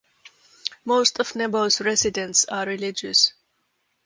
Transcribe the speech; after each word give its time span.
Most 0.83 1.19
of 1.19 1.35
Nebo's 1.35 1.79
residents 1.79 2.43
are 2.45 2.65
religious. 2.65 3.33